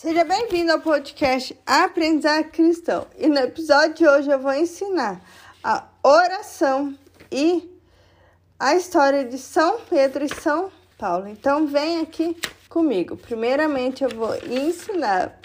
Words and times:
Seja 0.00 0.24
bem-vindo 0.24 0.72
ao 0.72 0.80
podcast 0.80 1.54
Aprendizado 1.66 2.44
Cristão. 2.44 3.06
E 3.18 3.28
no 3.28 3.36
episódio 3.36 3.96
de 3.96 4.08
hoje 4.08 4.30
eu 4.30 4.38
vou 4.38 4.54
ensinar 4.54 5.20
a 5.62 5.86
oração 6.02 6.98
e 7.30 7.70
a 8.58 8.74
história 8.74 9.26
de 9.26 9.36
São 9.36 9.78
Pedro 9.90 10.24
e 10.24 10.34
São 10.34 10.72
Paulo. 10.96 11.28
Então 11.28 11.66
vem 11.66 12.00
aqui 12.00 12.34
comigo. 12.70 13.14
Primeiramente 13.14 14.02
eu 14.02 14.08
vou 14.08 14.34
ensinar 14.36 15.38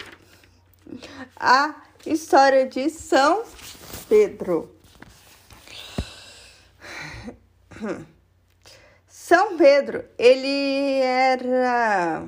a 1.38 1.74
história 2.06 2.66
de 2.66 2.88
São 2.88 3.42
Pedro. 4.08 4.74
São 9.06 9.58
Pedro, 9.58 10.02
ele 10.16 11.00
era 11.02 12.26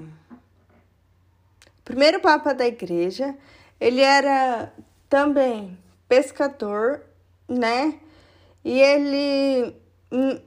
primeiro 1.88 2.20
papa 2.20 2.52
da 2.52 2.66
igreja. 2.66 3.34
Ele 3.80 4.02
era 4.02 4.70
também 5.08 5.78
pescador, 6.06 7.00
né? 7.48 7.94
E 8.62 8.78
ele 8.78 9.74
hum, 10.12 10.38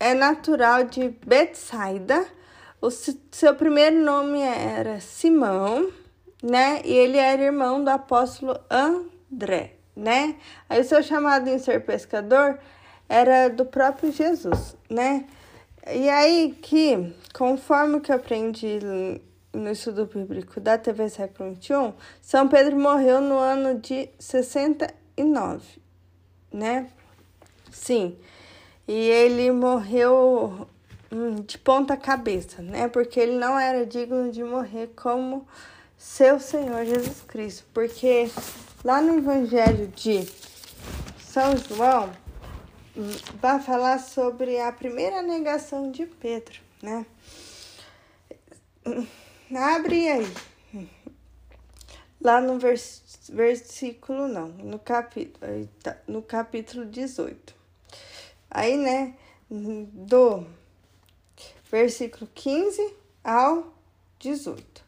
é 0.00 0.14
natural 0.14 0.84
de 0.84 1.10
Betsaida. 1.26 2.26
O 2.80 2.90
seu 2.90 3.54
primeiro 3.54 3.98
nome 3.98 4.40
era 4.40 4.98
Simão, 4.98 5.92
né? 6.42 6.80
E 6.82 6.92
ele 6.94 7.18
era 7.18 7.42
irmão 7.42 7.84
do 7.84 7.90
apóstolo 7.90 8.58
André, 8.70 9.74
né? 9.94 10.36
Aí 10.66 10.80
o 10.80 10.84
seu 10.84 11.02
chamado 11.02 11.48
em 11.48 11.58
ser 11.58 11.84
pescador 11.84 12.58
era 13.06 13.48
do 13.48 13.66
próprio 13.66 14.10
Jesus, 14.10 14.74
né? 14.88 15.26
E 15.92 16.08
aí 16.08 16.56
que, 16.62 17.14
conforme 17.34 18.00
que 18.00 18.10
eu 18.10 18.16
aprendi 18.16 19.20
no 19.56 19.70
estudo 19.70 20.06
bíblico 20.06 20.60
da 20.60 20.78
TV 20.78 21.08
século 21.08 21.54
XXI, 21.54 21.94
São 22.20 22.48
Pedro 22.48 22.76
morreu 22.76 23.20
no 23.20 23.38
ano 23.38 23.78
de 23.80 24.08
69, 24.18 25.62
né? 26.52 26.88
Sim. 27.70 28.16
E 28.86 28.92
ele 28.92 29.50
morreu 29.50 30.68
hum, 31.10 31.36
de 31.36 31.58
ponta 31.58 31.96
cabeça, 31.96 32.62
né? 32.62 32.88
Porque 32.88 33.18
ele 33.18 33.36
não 33.36 33.58
era 33.58 33.84
digno 33.84 34.30
de 34.30 34.44
morrer 34.44 34.90
como 34.94 35.46
seu 35.98 36.38
Senhor 36.38 36.84
Jesus 36.84 37.22
Cristo. 37.22 37.64
Porque 37.74 38.30
lá 38.84 39.00
no 39.00 39.18
Evangelho 39.18 39.88
de 39.88 40.26
São 41.18 41.56
João, 41.56 42.10
hum, 42.96 43.10
vai 43.40 43.60
falar 43.60 43.98
sobre 43.98 44.60
a 44.60 44.70
primeira 44.70 45.22
negação 45.22 45.90
de 45.90 46.06
Pedro, 46.06 46.60
né? 46.82 47.04
Abre 49.54 50.08
aí. 50.08 50.36
Lá 52.20 52.40
no 52.40 52.58
vers, 52.58 53.28
versículo, 53.28 54.26
não, 54.26 54.48
no 54.48 54.78
capítulo, 54.78 55.68
tá, 55.82 55.96
no 56.08 56.20
capítulo 56.20 56.84
18. 56.86 57.54
Aí, 58.50 58.76
né, 58.76 59.14
do 59.48 60.44
versículo 61.70 62.28
15 62.34 62.94
ao 63.22 63.72
18. 64.18 64.84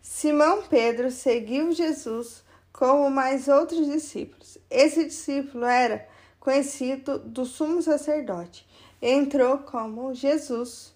Simão 0.00 0.62
Pedro 0.62 1.10
seguiu 1.10 1.72
Jesus 1.72 2.44
como 2.72 3.10
mais 3.10 3.48
outros 3.48 3.84
discípulos. 3.84 4.58
Esse 4.70 5.06
discípulo 5.06 5.64
era 5.64 6.08
conhecido 6.38 7.18
do 7.18 7.44
sumo 7.44 7.82
sacerdote. 7.82 8.64
Entrou 9.02 9.58
como 9.58 10.14
Jesus 10.14 10.94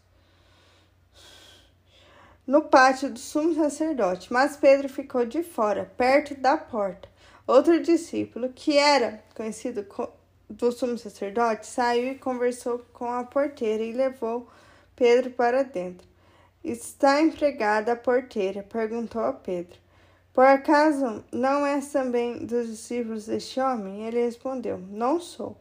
no 2.46 2.62
pátio 2.62 3.10
do 3.10 3.18
sumo 3.18 3.54
sacerdote, 3.54 4.32
mas 4.32 4.56
Pedro 4.56 4.88
ficou 4.88 5.24
de 5.24 5.42
fora, 5.42 5.90
perto 5.96 6.34
da 6.34 6.56
porta. 6.56 7.08
Outro 7.46 7.82
discípulo, 7.82 8.48
que 8.48 8.76
era 8.76 9.22
conhecido 9.34 9.86
do 10.48 10.72
sumo 10.72 10.98
sacerdote, 10.98 11.66
saiu 11.66 12.12
e 12.12 12.18
conversou 12.18 12.80
com 12.92 13.10
a 13.10 13.24
porteira 13.24 13.82
e 13.82 13.92
levou 13.92 14.48
Pedro 14.96 15.30
para 15.30 15.62
dentro. 15.62 16.06
Está 16.62 17.20
empregada 17.20 17.92
a 17.92 17.96
porteira? 17.96 18.62
perguntou 18.62 19.22
a 19.22 19.32
Pedro. 19.32 19.82
Por 20.32 20.44
acaso 20.44 21.24
não 21.30 21.66
és 21.66 21.92
também 21.92 22.46
dos 22.46 22.68
discípulos 22.68 23.26
deste 23.26 23.60
homem? 23.60 24.06
Ele 24.06 24.24
respondeu: 24.24 24.78
Não 24.78 25.20
sou. 25.20 25.56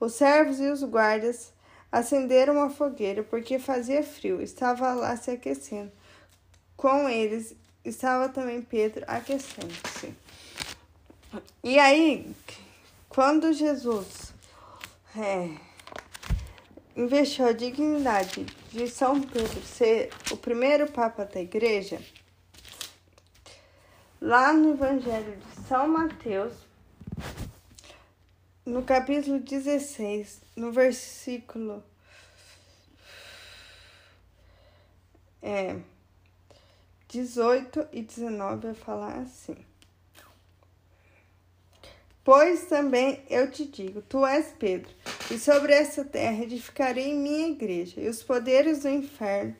Os 0.00 0.14
servos 0.14 0.58
e 0.58 0.68
os 0.68 0.82
guardas 0.82 1.52
acenderam 1.92 2.54
uma 2.54 2.70
fogueira 2.70 3.22
porque 3.22 3.58
fazia 3.58 4.02
frio, 4.02 4.42
estava 4.42 4.92
lá 4.94 5.16
se 5.16 5.30
aquecendo. 5.30 5.92
Com 6.76 7.08
eles 7.08 7.54
estava 7.84 8.28
também 8.28 8.60
Pedro 8.60 9.04
aquecendo-se. 9.06 10.12
E 11.62 11.78
aí, 11.78 12.34
quando 13.08 13.52
Jesus 13.52 14.32
é, 15.16 15.56
investiu 16.96 17.46
a 17.46 17.52
dignidade 17.52 18.44
de 18.70 18.88
São 18.88 19.20
Pedro 19.20 19.62
ser 19.62 20.10
o 20.30 20.36
primeiro 20.36 20.90
Papa 20.90 21.24
da 21.24 21.40
Igreja, 21.40 22.00
lá 24.20 24.52
no 24.52 24.72
Evangelho 24.72 25.36
de 25.36 25.66
São 25.66 25.88
Mateus, 25.88 26.52
no 28.64 28.82
capítulo 28.82 29.38
16, 29.38 30.40
no 30.56 30.72
versículo. 30.72 31.82
É, 35.40 35.76
18 37.08 37.88
e 37.92 38.02
19 38.02 38.68
vai 38.68 38.74
falar 38.74 39.18
assim. 39.18 39.56
Pois 42.24 42.64
também 42.64 43.22
eu 43.30 43.48
te 43.50 43.64
digo, 43.64 44.02
tu 44.02 44.26
és 44.26 44.52
Pedro, 44.58 44.92
e 45.30 45.38
sobre 45.38 45.72
essa 45.72 46.04
terra 46.04 46.42
edificarei 46.42 47.14
minha 47.14 47.48
igreja, 47.48 48.00
e 48.00 48.08
os 48.08 48.20
poderes 48.20 48.80
do 48.80 48.88
inferno 48.88 49.54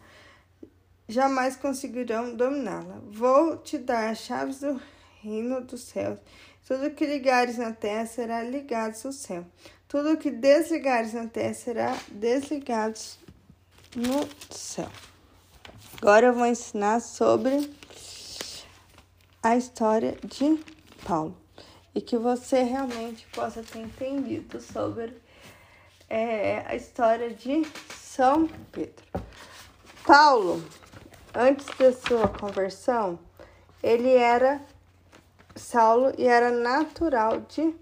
jamais 1.08 1.54
conseguirão 1.54 2.34
dominá-la. 2.34 3.00
Vou 3.08 3.56
te 3.58 3.78
dar 3.78 4.10
as 4.10 4.18
chaves 4.18 4.60
do 4.60 4.80
reino 5.22 5.60
dos 5.60 5.82
céus. 5.82 6.18
Tudo 6.66 6.90
que 6.90 7.06
ligares 7.06 7.58
na 7.58 7.72
terra 7.72 8.06
será 8.06 8.42
ligado 8.42 8.96
no 9.04 9.12
céu. 9.12 9.46
Tudo 9.86 10.16
que 10.16 10.32
desligares 10.32 11.12
na 11.12 11.28
terra 11.28 11.54
será 11.54 11.96
desligado 12.10 12.98
no 13.94 14.28
céu. 14.50 14.90
Agora 16.00 16.26
eu 16.26 16.34
vou 16.34 16.44
ensinar 16.44 17.00
sobre 17.00 17.74
a 19.42 19.56
história 19.56 20.14
de 20.22 20.62
Paulo 21.06 21.34
e 21.94 22.02
que 22.02 22.18
você 22.18 22.62
realmente 22.62 23.26
possa 23.28 23.62
ter 23.62 23.78
entendido 23.78 24.60
sobre 24.60 25.16
é, 26.08 26.62
a 26.66 26.76
história 26.76 27.32
de 27.32 27.66
São 27.94 28.46
Pedro. 28.70 29.06
Paulo, 30.06 30.62
antes 31.34 31.66
da 31.78 31.90
sua 31.90 32.28
conversão, 32.28 33.18
ele 33.82 34.10
era 34.10 34.60
Saulo 35.54 36.12
e 36.18 36.26
era 36.26 36.50
natural 36.50 37.40
de 37.40 37.74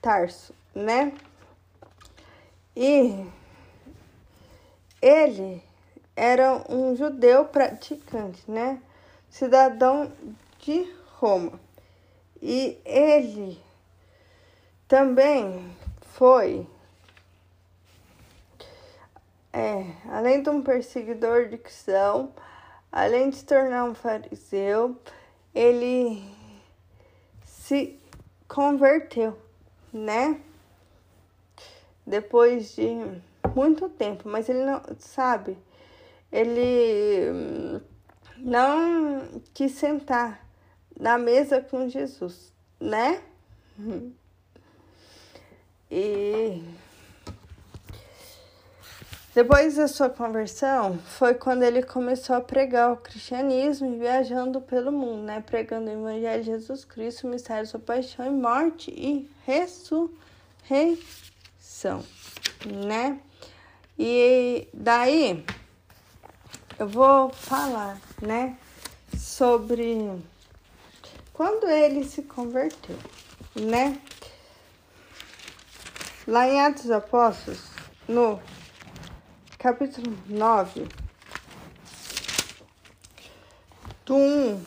Tarso, 0.00 0.54
né? 0.72 1.12
E 2.76 3.26
ele 5.02 5.67
era 6.18 6.64
um 6.68 6.96
judeu 6.96 7.44
praticante, 7.44 8.42
né? 8.50 8.82
Cidadão 9.30 10.12
de 10.58 10.92
Roma. 11.14 11.60
E 12.42 12.76
ele 12.84 13.62
também 14.88 15.72
foi, 16.00 16.66
é, 19.52 19.92
além 20.08 20.42
de 20.42 20.50
um 20.50 20.60
perseguidor 20.60 21.48
de 21.48 21.56
cristão, 21.56 22.32
além 22.90 23.30
de 23.30 23.36
se 23.36 23.44
tornar 23.44 23.84
um 23.84 23.94
fariseu, 23.94 25.00
ele 25.54 26.20
se 27.44 27.96
converteu, 28.48 29.38
né? 29.92 30.40
Depois 32.04 32.74
de 32.74 32.88
muito 33.54 33.88
tempo, 33.88 34.28
mas 34.28 34.48
ele 34.48 34.64
não 34.64 34.82
sabe 34.98 35.56
ele 36.32 37.30
hum, 37.30 37.80
não 38.38 39.42
quis 39.54 39.72
sentar 39.72 40.46
na 40.98 41.18
mesa 41.18 41.60
com 41.60 41.88
Jesus, 41.88 42.52
né? 42.80 43.22
E 45.90 46.62
depois 49.34 49.76
da 49.76 49.86
sua 49.86 50.10
conversão, 50.10 50.98
foi 50.98 51.32
quando 51.32 51.62
ele 51.62 51.82
começou 51.82 52.34
a 52.34 52.40
pregar 52.40 52.92
o 52.92 52.96
cristianismo 52.96 53.96
viajando 53.96 54.60
pelo 54.60 54.90
mundo, 54.90 55.22
né? 55.22 55.40
Pregando 55.40 55.88
o 55.88 55.92
evangelho 55.92 56.42
de 56.42 56.50
Jesus 56.50 56.84
Cristo, 56.84 57.26
o 57.26 57.30
mistério 57.30 57.62
da 57.62 57.70
sua 57.70 57.78
paixão 57.78 58.26
e 58.26 58.30
morte 58.30 58.90
e 58.90 59.30
ressurreição, 59.46 60.02
né? 62.66 63.20
E 63.96 64.66
daí 64.74 65.44
eu 66.78 66.88
vou 66.88 67.30
falar, 67.30 68.00
né, 68.22 68.56
sobre 69.16 70.22
quando 71.32 71.68
ele 71.68 72.04
se 72.04 72.22
converteu, 72.22 72.96
né? 73.56 74.00
Lá 76.26 76.46
em 76.46 76.60
Atos 76.60 76.90
Apóstolos, 76.90 77.64
no 78.06 78.40
capítulo 79.58 80.16
9, 80.28 80.86
do 84.06 84.14
1 84.14 84.64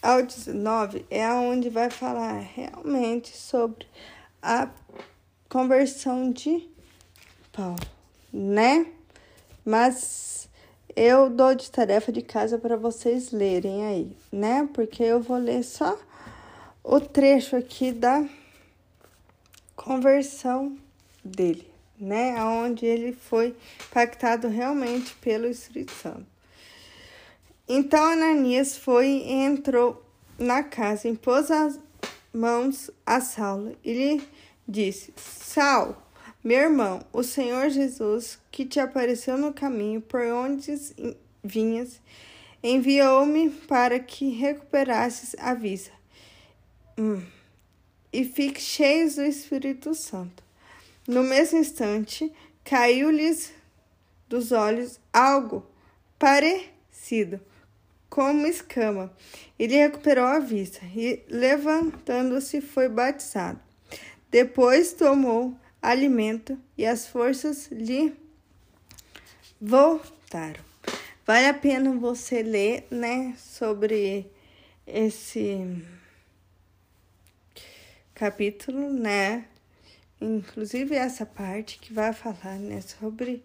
ao 0.00 0.22
19, 0.22 1.04
é 1.10 1.28
onde 1.30 1.68
vai 1.68 1.90
falar 1.90 2.38
realmente 2.38 3.36
sobre 3.36 3.86
a 4.42 4.70
conversão 5.48 6.32
de 6.32 6.68
Paulo, 7.52 7.78
né? 8.32 8.86
Mas 9.64 10.48
eu 10.96 11.28
dou 11.28 11.54
de 11.54 11.70
tarefa 11.70 12.12
de 12.12 12.22
casa 12.22 12.58
para 12.58 12.76
vocês 12.76 13.32
lerem 13.32 13.84
aí, 13.84 14.16
né? 14.30 14.68
Porque 14.72 15.02
eu 15.02 15.20
vou 15.20 15.36
ler 15.36 15.62
só 15.62 15.98
o 16.82 17.00
trecho 17.00 17.56
aqui 17.56 17.92
da 17.92 18.24
conversão 19.74 20.76
dele, 21.24 21.68
né? 21.98 22.42
Onde 22.44 22.86
ele 22.86 23.12
foi 23.12 23.56
impactado 23.88 24.48
realmente 24.48 25.14
pelo 25.16 25.46
Espírito 25.46 25.92
Santo. 25.92 26.26
Então 27.68 28.04
Ananias 28.04 28.76
foi 28.76 29.06
e 29.06 29.32
entrou 29.32 30.04
na 30.38 30.62
casa, 30.62 31.08
impôs 31.08 31.50
as 31.50 31.78
mãos 32.32 32.90
a 33.06 33.20
Saulo 33.20 33.76
e 33.82 33.92
lhe 33.92 34.28
disse: 34.68 35.14
Saulo, 35.16 35.96
meu 36.44 36.58
irmão, 36.58 37.04
o 37.12 37.22
Senhor 37.22 37.70
Jesus, 37.70 38.38
que 38.52 38.64
te 38.64 38.78
apareceu 38.78 39.36
no 39.36 39.52
caminho 39.52 40.00
por 40.00 40.20
onde 40.20 40.78
vinhas, 41.42 42.00
enviou-me 42.62 43.50
para 43.50 43.98
que 43.98 44.28
recuperasses 44.28 45.34
a 45.38 45.54
vista. 45.54 45.90
Hum 46.96 47.22
e 48.14 48.24
fique 48.24 48.60
cheios 48.60 49.16
do 49.16 49.24
Espírito 49.24 49.92
Santo. 49.92 50.44
No 51.08 51.24
mesmo 51.24 51.58
instante, 51.58 52.32
caiu-lhes 52.62 53.52
dos 54.28 54.52
olhos 54.52 55.00
algo 55.12 55.66
parecido 56.16 57.40
como 58.08 58.46
escama. 58.46 59.12
Ele 59.58 59.74
recuperou 59.74 60.24
a 60.24 60.38
vista 60.38 60.78
e, 60.94 61.24
levantando-se, 61.28 62.60
foi 62.60 62.88
batizado. 62.88 63.58
Depois 64.30 64.92
tomou 64.92 65.58
alimento 65.84 66.58
e 66.78 66.86
as 66.86 67.06
forças 67.06 67.68
lhe 67.70 68.16
voltaram. 69.60 70.64
Vale 71.26 71.46
a 71.46 71.54
pena 71.54 71.92
você 71.92 72.42
ler, 72.42 72.86
né, 72.90 73.34
sobre 73.38 74.26
esse 74.86 75.82
capítulo, 78.14 78.92
né? 78.92 79.46
Inclusive 80.20 80.94
essa 80.94 81.26
parte 81.26 81.78
que 81.78 81.92
vai 81.92 82.12
falar, 82.12 82.58
né, 82.58 82.80
sobre 82.80 83.44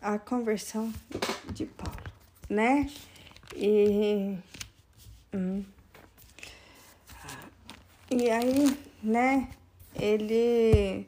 a 0.00 0.18
conversão 0.18 0.92
de 1.52 1.66
Paulo, 1.66 2.12
né? 2.48 2.90
E 3.54 4.38
hum, 5.32 5.64
e 8.10 8.30
aí, 8.30 8.78
né, 9.02 9.48
ele 9.98 11.06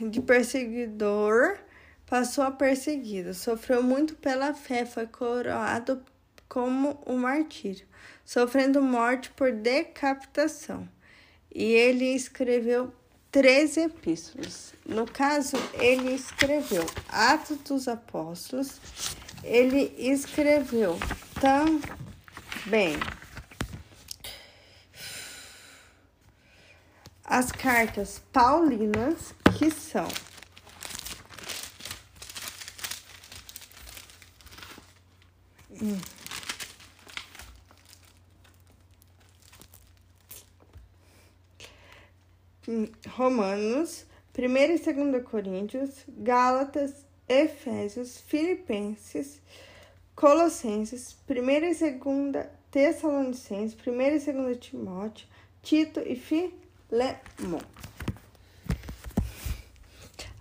de 0.00 0.20
perseguidor 0.20 1.58
passou 2.06 2.44
a 2.44 2.50
perseguido, 2.50 3.34
sofreu 3.34 3.82
muito 3.82 4.14
pela 4.14 4.54
fé, 4.54 4.84
foi 4.84 5.06
coroado 5.06 6.02
como 6.48 7.00
o 7.04 7.14
martírio 7.16 7.86
sofrendo 8.26 8.82
morte 8.82 9.30
por 9.30 9.52
decapitação. 9.52 10.86
E 11.54 11.62
ele 11.62 12.14
escreveu 12.14 12.92
três 13.30 13.76
epístolas. 13.76 14.74
No 14.84 15.06
caso, 15.06 15.56
ele 15.74 16.12
escreveu 16.14 16.84
Atos 17.08 17.58
dos 17.58 17.88
Apóstolos, 17.88 18.80
ele 19.44 19.94
escreveu 19.96 20.98
também 21.40 22.98
as 27.24 27.50
cartas 27.52 28.20
paulinas, 28.32 29.34
que 29.56 29.70
são 29.70 30.06
hum. 35.70 35.98
Romanos, 43.08 44.04
1 44.36 44.42
e 44.42 44.78
2 44.78 45.24
Coríntios, 45.24 46.04
Gálatas, 46.08 47.06
Efésios, 47.28 48.18
Filipenses, 48.18 49.40
Colossenses, 50.14 51.16
1 51.28 51.34
e 51.34 51.74
2 51.74 52.46
Tessalonicenses, 52.70 53.74
1 53.86 54.00
e 54.00 54.32
2 54.32 54.58
Timóteo, 54.58 55.26
Tito 55.62 56.00
e 56.00 56.16
Filemon. 56.16 57.60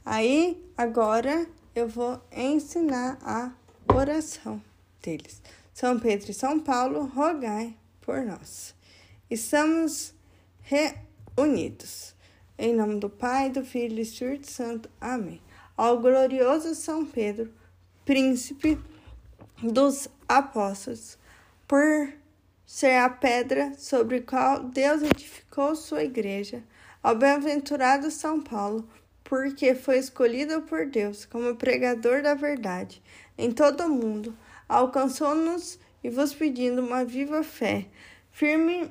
Aí, 0.06 0.64
agora 0.78 1.48
eu 1.74 1.88
vou 1.88 2.22
ensinar 2.32 3.18
a 3.24 3.52
oração 3.92 4.62
deles. 5.02 5.42
São 5.74 6.00
Pedro 6.00 6.30
e 6.30 6.34
São 6.34 6.60
Paulo, 6.60 7.06
rogai 7.08 7.76
por 8.02 8.22
nós. 8.24 8.76
Estamos 9.32 10.14
reunidos. 10.62 12.14
Em 12.56 12.76
nome 12.76 13.00
do 13.00 13.10
Pai, 13.10 13.50
do 13.50 13.66
Filho 13.66 13.94
e 13.94 13.96
do 13.96 14.02
Espírito 14.02 14.50
Santo. 14.50 14.90
Amém. 15.02 15.42
Ao 15.76 16.00
glorioso 16.00 16.76
São 16.76 17.04
Pedro, 17.04 17.52
príncipe 18.06 18.80
dos 19.64 20.08
apóstolos, 20.30 21.18
por 21.68 22.14
ser 22.64 23.00
a 23.00 23.10
pedra 23.10 23.74
sobre 23.76 24.18
a 24.18 24.22
qual 24.22 24.66
Deus 24.66 25.02
edificou 25.02 25.76
sua 25.76 26.04
igreja, 26.04 26.64
ao 27.02 27.16
bem-aventurado 27.16 28.12
São 28.12 28.40
Paulo, 28.40 28.88
porque 29.26 29.76
foi 29.76 29.98
escolhido 29.98 30.62
por 30.62 30.86
Deus 30.86 31.26
como 31.26 31.56
pregador 31.56 32.22
da 32.22 32.34
verdade 32.34 33.04
em 33.38 33.52
todo 33.52 33.84
o 33.84 33.90
mundo, 33.90 34.36
alcançou-nos 34.70 35.78
e 36.02 36.10
vos 36.10 36.34
pedindo 36.34 36.82
uma 36.82 37.04
viva 37.04 37.44
fé, 37.44 37.88
firme 38.32 38.90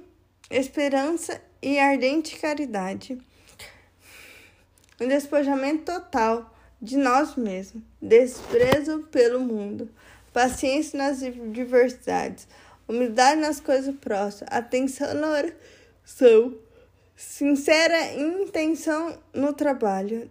esperança 0.50 1.40
e 1.62 1.78
ardente 1.78 2.38
caridade 2.38 3.18
um 5.00 5.08
despojamento 5.08 5.84
total 5.84 6.54
de 6.80 6.96
nós 6.96 7.36
mesmos, 7.36 7.82
desprezo 8.00 9.00
pelo 9.10 9.40
mundo, 9.40 9.88
paciência 10.32 10.96
nas 10.98 11.20
diversidades, 11.50 12.46
humildade 12.86 13.40
nas 13.40 13.60
coisas 13.60 13.94
próximas, 13.96 14.52
atenção 14.52 15.14
na 15.14 15.28
oração, 15.28 16.54
sincera 17.16 18.14
intenção 18.14 19.18
no 19.32 19.52
trabalho, 19.52 20.28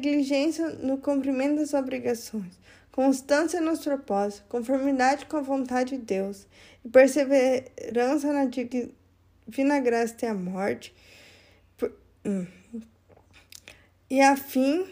diligência 0.00 0.68
no 0.70 0.98
cumprimento 0.98 1.56
das 1.56 1.74
obrigações, 1.74 2.58
constância 2.90 3.60
nos 3.60 3.80
propósitos, 3.80 4.44
conformidade 4.48 5.26
com 5.26 5.36
a 5.36 5.42
vontade 5.42 5.96
de 5.96 6.02
Deus 6.02 6.46
e 6.84 6.88
perseverança 6.88 8.32
na 8.32 8.46
divina 8.46 9.80
graça 9.80 10.14
até 10.14 10.28
a 10.28 10.34
morte. 10.34 10.94
Hum 12.24 12.46
e 14.08 14.20
a 14.20 14.36
fim 14.36 14.86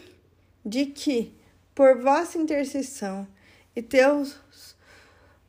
de 0.65 0.87
que, 0.87 1.33
por 1.73 2.01
vossa 2.01 2.37
intercessão 2.37 3.27
e 3.75 3.81
teus 3.81 4.37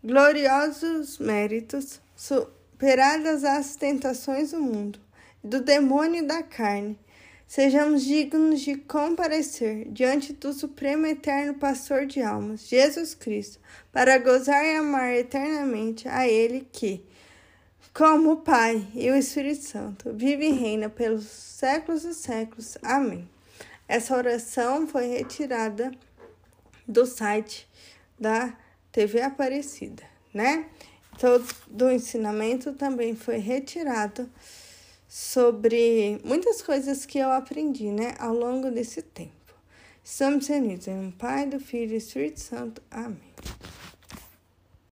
gloriosos 0.02 1.18
méritos, 1.18 2.00
superadas 2.14 3.44
as 3.44 3.76
tentações 3.76 4.52
do 4.52 4.60
mundo, 4.60 5.00
do 5.46 5.60
demônio 5.60 6.24
e 6.24 6.26
da 6.26 6.42
carne, 6.42 6.98
sejamos 7.46 8.04
dignos 8.04 8.60
de 8.60 8.76
comparecer 8.76 9.86
diante 9.90 10.32
do 10.32 10.52
Supremo 10.52 11.06
Eterno 11.06 11.54
Pastor 11.54 12.04
de 12.04 12.20
almas, 12.20 12.68
Jesus 12.68 13.14
Cristo, 13.14 13.60
para 13.92 14.18
gozar 14.18 14.64
e 14.64 14.76
amar 14.76 15.14
eternamente 15.14 16.08
a 16.08 16.26
Ele 16.26 16.66
que, 16.72 17.00
como 17.94 18.32
o 18.32 18.36
Pai 18.38 18.84
e 18.92 19.08
o 19.08 19.14
Espírito 19.14 19.62
Santo, 19.62 20.12
vive 20.12 20.48
e 20.48 20.52
reina 20.52 20.88
pelos 20.88 21.24
séculos 21.26 22.02
dos 22.02 22.16
séculos. 22.16 22.76
Amém. 22.82 23.28
Essa 23.86 24.16
oração 24.16 24.88
foi 24.88 25.06
retirada 25.06 25.92
do 26.88 27.06
site 27.06 27.68
da 28.18 28.52
TV 28.90 29.20
Aparecida, 29.22 30.02
né? 30.34 30.66
Todo 31.18 31.86
o 31.86 31.90
ensinamento 31.90 32.72
também 32.72 33.14
foi 33.14 33.38
retirado 33.38 34.28
sobre 35.08 36.20
muitas 36.24 36.62
coisas 36.62 37.06
que 37.06 37.18
eu 37.18 37.30
aprendi, 37.30 37.90
né, 37.90 38.14
ao 38.18 38.34
longo 38.34 38.70
desse 38.70 39.02
tempo. 39.02 39.32
Estamos 40.02 40.48
unidos 40.48 40.86
em 40.86 40.96
um 40.96 41.10
Pai, 41.10 41.46
do 41.46 41.58
Filho 41.58 41.94
e 41.94 41.96
Espírito 41.96 42.40
Santo. 42.40 42.82
Amém. 42.90 43.34